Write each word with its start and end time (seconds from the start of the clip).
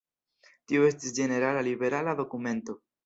Tio 0.71 0.87
estis 0.87 1.13
ĝenerala 1.19 1.63
liberala 1.69 2.17
dokumento. 2.23 2.77